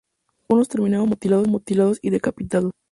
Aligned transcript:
Algunos 0.49 0.67
terminaron 0.67 1.07
mutilados 1.51 1.99
y 2.01 2.09
decapitados. 2.09 2.71